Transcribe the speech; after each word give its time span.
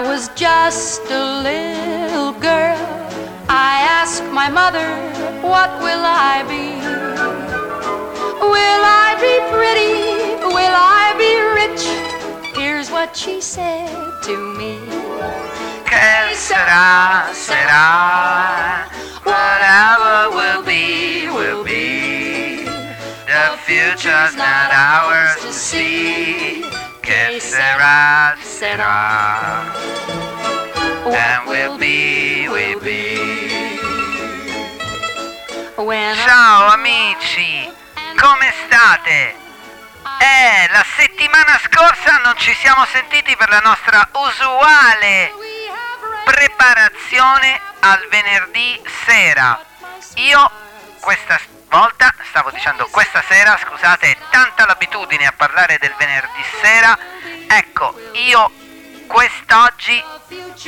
I 0.00 0.02
was 0.02 0.30
just 0.30 1.02
a 1.10 1.24
little 1.42 2.32
girl, 2.40 2.80
I 3.50 3.84
asked 4.00 4.24
my 4.32 4.48
mother, 4.48 4.88
What 5.46 5.68
will 5.84 6.00
I 6.00 6.40
be? 6.48 6.80
Will 8.40 8.82
I 9.04 9.10
be 9.20 9.34
pretty? 9.52 10.40
Will 10.56 10.76
I 10.96 11.04
be 11.20 11.32
rich? 11.60 11.84
Here's 12.56 12.90
what 12.90 13.14
she 13.14 13.42
said 13.42 13.92
to 14.24 14.36
me. 14.56 14.80
Che 15.84 16.32
sarà, 16.32 17.28
sarà, 17.36 18.88
whatever 19.28 20.34
will 20.34 20.62
be, 20.64 21.28
will 21.28 21.62
be. 21.62 22.64
The 23.28 23.52
future's 23.66 24.34
not 24.34 24.72
ours 24.72 25.36
to 25.44 25.52
see. 25.52 26.79
Sarà, 27.70 28.36
sarà, 28.42 29.62
and 31.06 31.46
will 31.46 31.76
be, 31.78 32.48
will 32.48 32.80
be. 32.80 33.78
Ciao 36.26 36.66
amici, 36.72 37.72
come 38.16 38.52
state? 38.66 39.36
Eh, 40.18 40.68
la 40.72 40.84
settimana 40.96 41.60
scorsa 41.62 42.18
non 42.24 42.34
ci 42.38 42.52
siamo 42.54 42.84
sentiti 42.86 43.36
per 43.36 43.48
la 43.50 43.60
nostra 43.60 44.08
usuale 44.14 45.32
preparazione 46.24 47.60
al 47.78 48.04
venerdì 48.10 48.82
sera. 49.06 49.64
Io 50.16 50.50
questa 50.98 51.38
volta, 51.68 52.12
stavo 52.28 52.50
dicendo 52.50 52.88
questa 52.90 53.22
sera, 53.28 53.56
scusate, 53.56 54.10
è 54.10 54.16
tanta 54.30 54.66
l'abitudine 54.66 55.26
a 55.26 55.32
parlare 55.32 55.78
del 55.78 55.94
venerdì 55.96 56.44
sera. 56.60 56.98
Ecco, 57.52 57.98
io 58.12 58.48
quest'oggi 59.08 60.00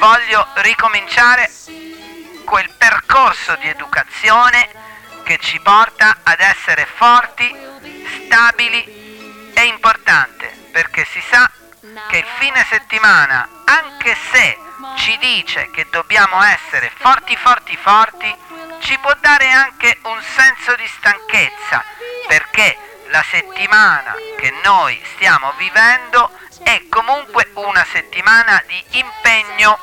voglio 0.00 0.48
ricominciare 0.54 1.48
quel 2.44 2.68
percorso 2.76 3.54
di 3.60 3.68
educazione 3.68 4.68
che 5.22 5.38
ci 5.38 5.60
porta 5.60 6.18
ad 6.24 6.40
essere 6.40 6.84
forti, 6.96 7.54
stabili 8.24 9.52
e 9.54 9.64
importante, 9.66 10.48
perché 10.72 11.04
si 11.04 11.22
sa 11.30 11.48
che 12.08 12.16
il 12.16 12.26
fine 12.38 12.66
settimana, 12.68 13.48
anche 13.64 14.16
se 14.32 14.58
ci 14.96 15.16
dice 15.18 15.70
che 15.70 15.86
dobbiamo 15.88 16.42
essere 16.42 16.90
forti, 16.96 17.36
forti, 17.36 17.76
forti, 17.76 18.36
ci 18.80 18.98
può 18.98 19.14
dare 19.20 19.48
anche 19.52 20.00
un 20.02 20.20
senso 20.20 20.74
di 20.74 20.88
stanchezza, 20.88 21.84
perché 22.26 22.76
la 23.10 23.24
settimana 23.30 24.16
che 24.36 24.52
noi 24.64 25.00
stiamo 25.14 25.52
vivendo 25.58 26.41
è 26.62 26.82
comunque 26.88 27.50
una 27.54 27.84
settimana 27.90 28.62
di 28.66 28.84
impegno 28.90 29.78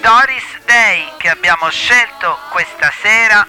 Doris 0.00 0.58
Day 0.64 1.12
che 1.18 1.28
abbiamo 1.28 1.68
scelto 1.70 2.38
questa 2.50 2.90
sera 3.00 3.46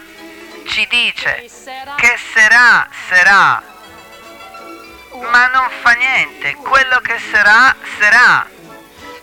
ci 0.67 0.87
dice 0.87 1.49
che 1.95 2.19
sarà, 2.33 2.87
sarà, 3.09 3.61
ma 5.29 5.47
non 5.47 5.69
fa 5.81 5.91
niente, 5.91 6.55
quello 6.55 6.99
che 6.99 7.19
sarà, 7.31 7.75
sarà. 7.99 8.47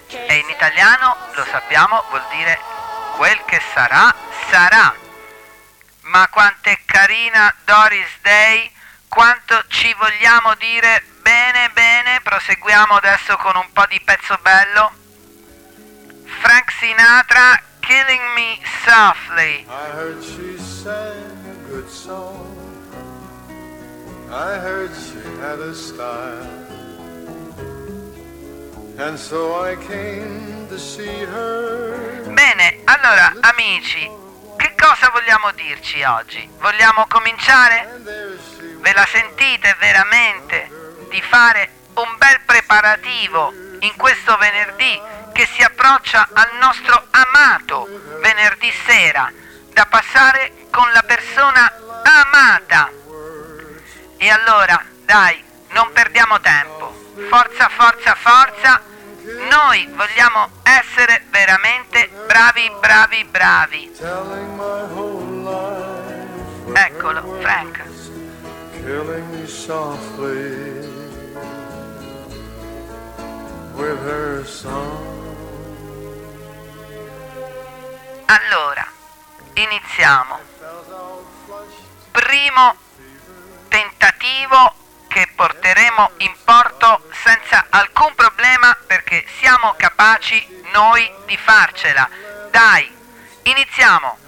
E 0.08 0.34
in 0.36 0.48
italiano, 0.48 1.16
lo 1.32 1.44
sappiamo, 1.50 2.04
vuol 2.08 2.24
dire 2.30 2.58
quel 3.16 3.42
che 3.44 3.60
sarà, 3.72 4.14
sarà. 4.50 4.94
Ma 6.02 6.28
quanto 6.28 6.68
è 6.70 6.77
carina 6.98 7.54
Doris 7.64 8.10
Day, 8.22 8.68
quanto 9.06 9.62
ci 9.68 9.94
vogliamo 10.00 10.54
dire 10.58 11.04
bene, 11.22 11.70
bene, 11.72 12.20
proseguiamo 12.24 12.94
adesso 12.94 13.36
con 13.36 13.54
un 13.54 13.68
po' 13.72 13.86
di 13.88 14.00
pezzo 14.04 14.36
bello. 14.42 14.90
Frank 16.40 16.72
Sinatra, 16.72 17.62
Killing 17.78 18.34
Me 18.34 18.58
Softly. 18.84 19.64
I 19.68 19.94
heard 19.94 20.20
she 20.24 20.58
sang 20.58 21.46
a 21.46 21.70
good 21.70 21.88
song. 21.88 22.48
I 24.28 24.58
heard 24.58 24.90
she 24.92 25.22
had 25.40 25.60
a 25.60 25.74
style. 25.74 26.66
And 28.98 29.16
so 29.16 29.62
I 29.62 29.76
came 29.76 30.66
to 30.68 30.76
see 30.76 31.24
her. 31.26 32.26
Bene, 32.34 32.80
allora 32.86 33.34
amici, 33.38 34.10
cosa 34.78 35.10
vogliamo 35.10 35.50
dirci 35.52 36.02
oggi? 36.04 36.48
Vogliamo 36.58 37.06
cominciare? 37.08 38.00
Ve 38.78 38.92
la 38.92 39.06
sentite 39.10 39.76
veramente 39.78 40.70
di 41.10 41.20
fare 41.20 41.70
un 41.94 42.14
bel 42.16 42.40
preparativo 42.46 43.52
in 43.80 43.94
questo 43.96 44.36
venerdì 44.36 45.00
che 45.32 45.48
si 45.52 45.62
approccia 45.62 46.28
al 46.32 46.50
nostro 46.60 47.06
amato 47.10 47.86
venerdì 48.20 48.72
sera 48.86 49.30
da 49.72 49.86
passare 49.86 50.66
con 50.70 50.90
la 50.92 51.02
persona 51.02 51.72
amata? 52.02 52.90
E 54.16 54.30
allora, 54.30 54.82
dai, 55.04 55.42
non 55.70 55.92
perdiamo 55.92 56.40
tempo. 56.40 57.14
Forza, 57.28 57.68
forza, 57.68 58.14
forza. 58.14 58.82
Noi 59.50 59.86
vogliamo 59.94 60.50
essere 60.62 61.24
veramente 61.28 61.87
bravi, 62.38 62.70
bravi, 62.78 63.24
bravi. 63.24 63.92
Eccolo, 66.72 67.38
Frank. 67.40 67.82
Allora, 78.26 78.86
iniziamo. 79.54 80.38
Primo 82.12 82.76
tentativo 83.66 84.74
che 85.08 85.28
porteremo 85.34 86.10
in 86.18 86.32
porto 86.44 87.02
senza 87.10 87.66
alcun 87.70 88.14
problema 88.14 88.76
perché 88.86 89.26
siamo 89.40 89.74
capaci 89.76 90.62
noi 90.72 91.10
di 91.26 91.36
farcela. 91.36 92.27
Dai, 92.50 92.92
iniziamo. 93.42 94.18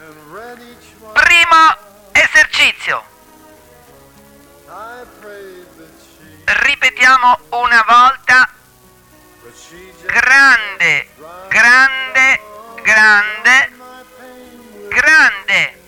Primo 1.12 1.76
esercizio. 2.12 3.04
Ripetiamo 6.44 7.38
una 7.50 7.84
volta. 7.86 8.48
Grande, 10.06 11.08
grande, 11.48 12.40
grande, 12.82 13.72
grande. 14.88 15.82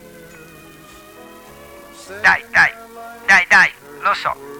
Dai, 2.20 2.44
dai, 2.50 2.72
dai, 3.26 3.46
dai, 3.48 3.72
lo 4.00 4.14
so. 4.14 4.51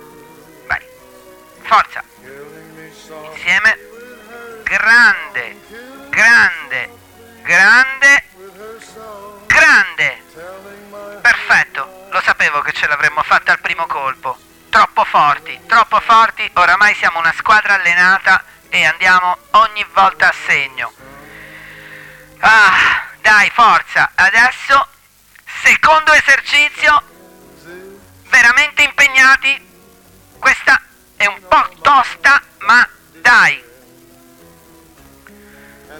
Ce 12.82 12.88
l'avremmo 12.88 13.22
fatta 13.22 13.53
al 13.53 13.60
primo 13.60 13.87
colpo. 13.87 14.37
Troppo 14.69 15.04
forti, 15.04 15.56
troppo 15.69 16.00
forti, 16.00 16.50
oramai 16.54 16.97
siamo 16.97 17.20
una 17.20 17.32
squadra 17.38 17.75
allenata 17.75 18.43
e 18.70 18.84
andiamo 18.84 19.39
ogni 19.53 19.86
volta 19.95 20.28
a 20.28 20.34
segno. 20.45 20.92
Ah, 22.41 23.04
dai, 23.21 23.48
forza. 23.51 24.10
Adesso, 24.16 24.89
secondo 25.62 26.12
esercizio, 26.12 27.03
veramente 28.30 28.83
impegnati. 28.83 29.71
Questa 30.41 30.83
è 31.15 31.27
un 31.27 31.41
po' 31.47 31.68
tosta, 31.83 32.42
ma 32.60 32.89
dai. 33.12 33.62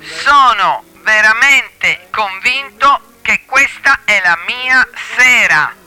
Sono 0.01 0.85
veramente 0.95 2.09
convinto 2.11 3.19
che 3.23 3.45
questa 3.47 4.01
è 4.05 4.21
la 4.25 4.37
mia 4.49 4.89
sera. 5.17 5.82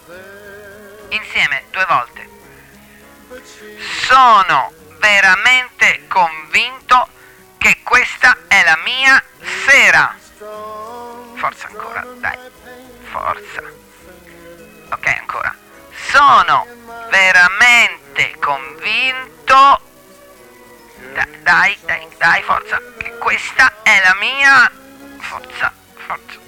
Insieme, 1.16 1.64
due 1.72 1.86
volte. 1.86 2.30
Sono 4.06 4.74
veramente 4.98 6.08
convinto 6.08 7.08
che 7.58 7.80
questa 7.84 8.38
è 8.48 8.62
la 8.64 8.78
mia 8.84 9.24
sera. 9.66 10.14
Forza 11.36 11.68
ancora, 11.68 12.06
dai. 12.18 12.38
Forza. 13.12 13.62
Ok, 14.92 15.08
ancora. 15.08 15.56
Sono 16.10 16.68
veramente 17.10 18.36
convinto. 18.40 19.82
Da- 21.14 21.28
dai, 21.44 21.78
dai, 21.86 22.08
dai, 22.18 22.44
forza. 22.44 22.82
Che 22.98 23.18
questa 23.20 23.72
è 23.84 24.02
la 24.04 24.16
mia. 24.16 24.72
Forza, 25.20 25.72
forza. 26.06 26.45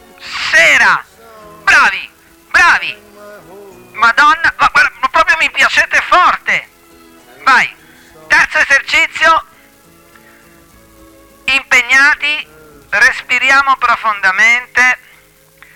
Madonna, 4.07 4.53
ma 4.57 4.71
ma 5.01 5.09
proprio 5.09 5.35
mi 5.37 5.51
piacete 5.51 6.01
forte. 6.07 6.69
Vai. 7.43 7.75
Terzo 8.27 8.57
esercizio, 8.59 9.45
impegnati, 11.43 12.47
respiriamo 12.87 13.75
profondamente, 13.75 14.99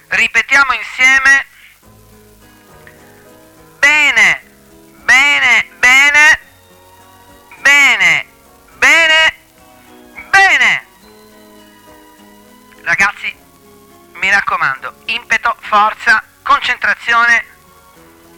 ripetiamo 0.08 0.72
insieme, 0.72 1.46
bene, 3.80 4.42
bene, 5.04 5.70
bene, 5.78 6.40
bene, 7.60 8.26
bene, 8.78 9.36
bene. 10.30 10.86
Ragazzi, 12.84 13.36
mi 14.14 14.30
raccomando, 14.30 15.02
impeto, 15.08 15.54
forza, 15.60 16.24
concentrazione, 16.44 17.51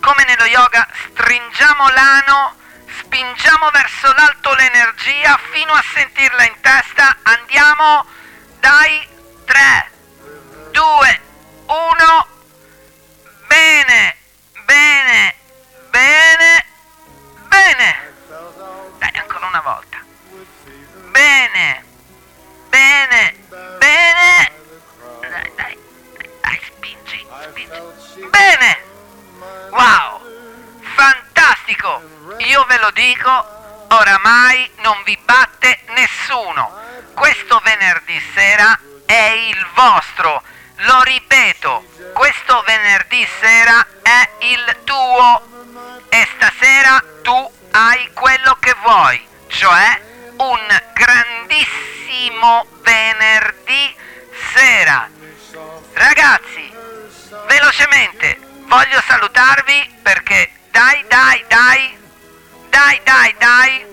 come 0.03 0.25
nello 0.25 0.43
yoga, 0.43 0.85
stringiamo 1.13 1.87
l'ano, 1.87 2.57
spingiamo 2.99 3.69
verso 3.71 4.11
l'alto 4.11 4.53
l'energia 4.53 5.39
fino 5.51 5.71
a 5.71 5.81
sentirla 5.93 6.43
in 6.43 6.55
testa, 6.59 7.15
andiamo, 7.23 8.05
dai, 8.59 9.07
3, 9.45 9.91
2, 10.71 11.21
1, 11.67 12.27
bene, 13.47 14.17
bene, 14.65 15.35
bene, 15.89 16.65
bene, 17.47 18.13
dai, 18.97 19.11
ancora 19.15 19.47
una 19.47 19.61
volta, 19.61 20.03
bene, 21.11 21.85
bene, 22.67 23.35
bene, 23.77 24.51
dai, 25.21 25.51
dai, 25.55 25.79
dai, 26.41 26.61
spingi, 26.65 27.25
spingi, 27.47 28.27
bene, 28.29 28.91
lo 32.83 32.91
dico, 32.91 33.85
oramai 33.91 34.69
non 34.79 35.01
vi 35.05 35.17
batte 35.23 35.79
nessuno, 35.95 36.69
questo 37.13 37.61
venerdì 37.63 38.21
sera 38.33 38.77
è 39.05 39.47
il 39.47 39.67
vostro, 39.73 40.43
lo 40.75 41.01
ripeto, 41.03 41.85
questo 42.13 42.61
venerdì 42.65 43.25
sera 43.39 43.87
è 44.01 44.29
il 44.39 44.79
tuo 44.83 45.47
e 46.09 46.27
stasera 46.35 47.01
tu 47.21 47.51
hai 47.71 48.11
quello 48.11 48.57
che 48.59 48.75
vuoi, 48.81 49.25
cioè 49.47 50.01
un 50.39 50.83
grandissimo 50.93 52.67
venerdì 52.81 53.95
sera. 54.53 55.09
Ragazzi, 55.93 56.69
velocemente 57.47 58.39
voglio 58.65 59.01
salutarvi 59.07 59.99
perché 60.01 60.51
dai, 60.69 61.05
dai, 61.07 61.45
dai, 61.47 62.02
dai, 62.73 62.99
dai, 63.03 63.35
dai, 63.37 63.85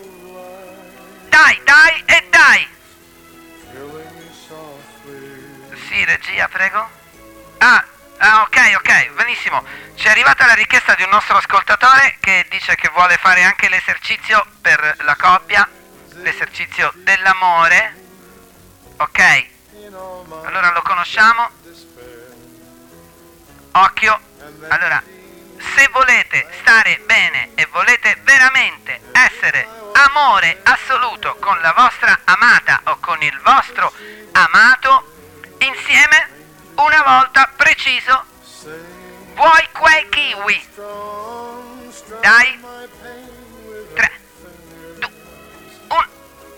dai, 1.29 1.61
dai 1.65 2.03
e 2.07 2.27
dai. 2.31 2.69
Sì, 5.87 6.05
regia, 6.07 6.49
prego. 6.49 6.89
Ah, 7.59 7.85
ah, 8.17 8.43
ok, 8.43 8.73
ok, 8.77 9.11
benissimo. 9.11 9.63
Ci 9.97 10.07
è 10.07 10.11
arrivata 10.11 10.47
la 10.47 10.55
richiesta 10.55 10.95
di 10.95 11.03
un 11.03 11.11
nostro 11.11 11.37
ascoltatore 11.37 12.17
che 12.21 12.47
dice 12.49 12.75
che 12.75 12.89
vuole 12.95 13.19
fare 13.19 13.43
anche 13.43 13.69
l'esercizio 13.69 14.47
per 14.63 14.97
la 15.01 15.17
coppia, 15.17 15.69
l'esercizio 16.15 16.91
dell'amore. 16.97 17.97
Ok, 18.97 19.47
allora 20.45 20.73
lo 20.73 20.81
conosciamo. 20.81 21.51
Occhio. 23.73 24.21
Allora, 24.69 25.03
se 25.75 25.89
volete 25.89 26.47
stare 26.61 27.01
bene 27.05 27.51
e 27.55 27.67
volete 27.67 28.17
veramente 28.23 29.01
essere 29.13 29.67
amore 29.93 30.61
assoluto 30.63 31.37
con 31.37 31.59
la 31.61 31.73
vostra 31.73 32.21
amata 32.25 32.81
o 32.85 32.99
con 33.01 33.23
il 33.23 33.39
vostro 33.43 33.93
amato, 34.33 35.13
insieme, 35.59 36.29
una 36.77 37.03
volta 37.03 37.51
preciso, 37.57 38.25
vuoi 39.35 39.69
quei 39.73 40.09
kiwi? 40.09 40.69
Dai. 42.21 42.59
my 42.61 42.87
pain 43.03 43.29
with 43.67 43.95
3, 43.95 44.11
2, 45.01 45.11
1. 45.89 46.09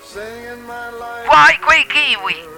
singing 0.04 0.64
my 0.66 0.90
life. 0.90 1.26
Vuoi 1.26 1.58
quei 1.58 1.86
kiwi? 1.86 2.48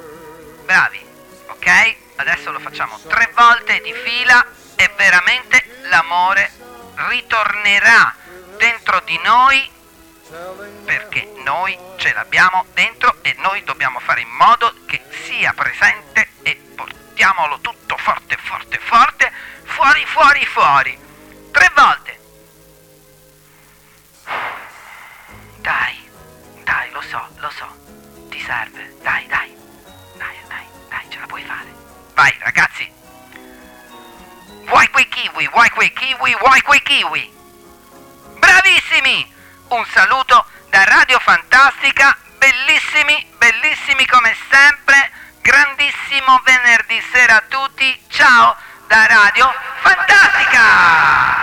Bravi, 0.65 1.07
ok? 1.49 1.97
Adesso 2.17 2.53
lo 2.53 2.61
facciamo 2.61 2.99
tre 3.09 3.31
volte 3.35 3.81
di 3.81 3.93
fila 3.93 4.47
e 4.77 4.91
veramente 4.97 5.74
l'amore 5.95 6.51
ritornerà 7.09 8.17
dentro 8.57 9.01
di 9.05 9.17
noi 9.23 9.71
perché 10.85 11.33
noi 11.45 11.79
ce 11.99 12.13
l'abbiamo 12.13 12.67
dentro 12.75 13.19
e 13.23 13.37
noi 13.39 13.63
dobbiamo 13.63 14.01
fare 14.01 14.23
in 14.23 14.31
modo 14.31 14.75
che 14.87 15.01
sia 15.25 15.53
presente 15.53 16.31
e 16.43 16.61
portiamolo 16.75 17.61
tutto 17.61 17.97
forte, 17.97 18.37
forte, 18.43 18.79
forte, 18.83 19.31
fuori, 19.63 20.05
fuori, 20.05 20.47
fuori. 20.47 21.04
Quei 35.75 35.93
kiwi, 35.93 36.37
vuoi 36.39 36.61
quei 36.63 36.83
kiwi. 36.83 37.33
Bravissimi! 38.39 39.33
Un 39.69 39.85
saluto 39.93 40.47
da 40.71 40.85
Radio 40.85 41.19
Fantastica, 41.19 42.17
bellissimi, 42.39 43.27
bellissimi 43.39 44.07
come 44.07 44.37
sempre, 44.51 45.11
grandissimo 45.41 46.41
venerdì 46.45 47.03
sera 47.13 47.37
a 47.37 47.43
tutti, 47.49 48.01
ciao 48.09 48.57
da 48.87 49.07
Radio 49.07 49.53
Fantastica! 49.83 51.43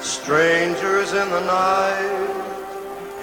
Strangers 0.00 1.12
in 1.12 1.30
the 1.30 1.40
night, 1.40 2.55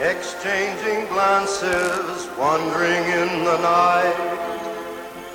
exchanging 0.04 1.08
glances, 1.08 2.28
wandering 2.38 3.04
in 3.08 3.46
the 3.46 3.58
night. 3.60 4.16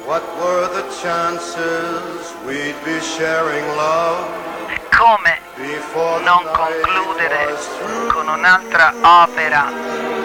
What 0.04 0.22
were 0.40 0.68
the 0.68 0.84
chances 1.02 2.34
we'd 2.46 2.76
be 2.84 3.00
sharing 3.00 3.64
love 3.76 4.24
E 4.72 4.78
come 4.88 5.38
non 6.22 6.44
concludere 6.52 7.56
con 8.08 8.28
un'altra 8.28 8.94
opera 9.02 9.70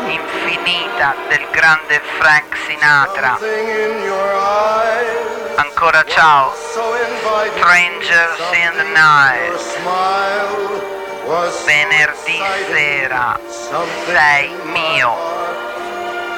infinita 0.07 1.15
del 1.29 1.47
grande 1.51 2.01
Frank 2.17 2.55
Sinatra? 2.65 3.37
Something 3.37 3.67
in 3.67 4.03
your 4.03 4.35
eyes, 4.35 5.57
Ancora 5.57 6.03
ciao. 6.05 6.51
Strangers 6.53 8.39
in 8.51 8.77
the 8.77 8.83
Night. 8.93 9.51
Venerdì 11.65 12.41
sera 12.67 13.39
sei 14.05 14.49
mio. 14.63 15.15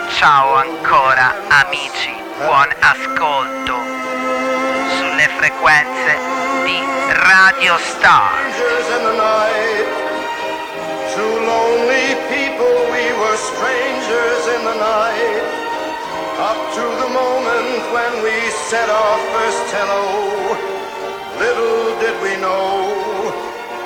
Ciao 0.10 0.54
ancora 0.54 1.34
amici, 1.50 2.14
buon 2.38 2.70
ascolto 2.80 3.74
sulle 4.98 5.28
frequenze 5.38 6.18
di 6.66 6.84
Radio 7.08 7.78
Star. 7.80 8.32
Two 11.16 11.40
lonely 11.46 12.14
people, 12.28 12.92
we 12.92 13.14
were 13.14 13.38
strangers 13.38 14.48
in 14.54 14.66
the 14.66 14.76
night. 14.76 15.44
Up 16.38 16.58
to 16.74 16.82
the 16.82 17.08
moment 17.08 17.90
when 17.94 18.22
we 18.22 18.52
said 18.68 18.90
our 18.90 19.18
first 19.32 19.72
hello. 19.72 20.58
Little 21.40 21.98
did 22.02 22.22
we 22.22 22.36
know, 22.42 22.75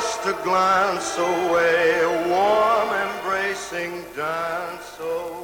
Just 0.00 0.26
a 0.26 0.32
glance 0.44 1.18
away, 1.18 1.98
a 2.04 2.28
warm 2.28 2.88
embracing 3.08 4.04
dance 4.14 4.96
away. 5.00 5.37